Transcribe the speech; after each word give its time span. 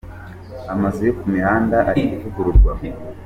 Amazu 0.73 0.99
yo 1.07 1.13
ku 1.19 1.25
mihanda 1.33 1.77
ari 1.89 2.03
kuvugururwa. 2.19 2.71